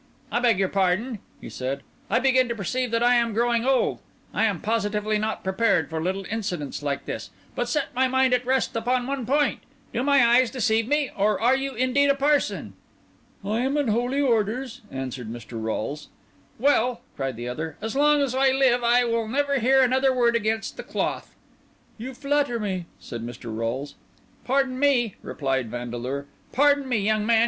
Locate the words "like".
6.81-7.05